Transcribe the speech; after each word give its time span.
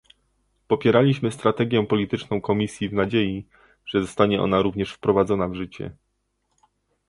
Popieraliśmy 0.67 1.31
strategię 1.31 1.85
polityczną 1.85 2.41
Komisji 2.41 2.89
w 2.89 2.93
nadziei, 2.93 3.45
że 3.85 4.01
zostanie 4.01 4.41
ona 4.41 4.61
również 4.61 4.93
wprowadzona 4.93 5.47
w 5.47 5.53
życie 5.55 5.91